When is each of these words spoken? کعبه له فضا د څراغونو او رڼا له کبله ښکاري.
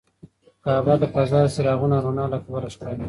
کعبه 0.63 0.93
له 1.01 1.07
فضا 1.13 1.39
د 1.45 1.47
څراغونو 1.55 1.93
او 1.97 2.03
رڼا 2.05 2.25
له 2.31 2.37
کبله 2.43 2.67
ښکاري. 2.73 2.99